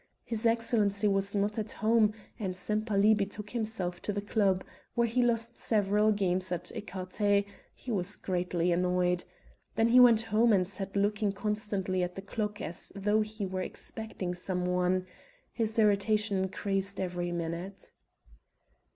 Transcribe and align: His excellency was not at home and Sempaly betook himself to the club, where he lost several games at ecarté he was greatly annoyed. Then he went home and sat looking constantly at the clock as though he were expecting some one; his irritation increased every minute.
His 0.23 0.47
excellency 0.47 1.07
was 1.07 1.35
not 1.35 1.59
at 1.59 1.73
home 1.73 2.11
and 2.39 2.55
Sempaly 2.55 3.13
betook 3.13 3.51
himself 3.51 4.01
to 4.01 4.11
the 4.11 4.19
club, 4.19 4.63
where 4.95 5.05
he 5.05 5.21
lost 5.21 5.57
several 5.57 6.11
games 6.11 6.51
at 6.51 6.71
ecarté 6.73 7.45
he 7.75 7.91
was 7.91 8.15
greatly 8.15 8.71
annoyed. 8.71 9.23
Then 9.75 9.89
he 9.89 9.99
went 9.99 10.21
home 10.23 10.53
and 10.53 10.67
sat 10.67 10.95
looking 10.95 11.31
constantly 11.33 12.01
at 12.01 12.15
the 12.15 12.23
clock 12.23 12.59
as 12.61 12.91
though 12.95 13.21
he 13.21 13.45
were 13.45 13.61
expecting 13.61 14.33
some 14.33 14.65
one; 14.65 15.05
his 15.53 15.77
irritation 15.77 16.41
increased 16.45 16.99
every 16.99 17.31
minute. 17.31 17.91